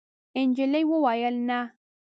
نجلۍ 0.47 0.83
وویل: 0.91 1.35
«نه.» 1.49 1.59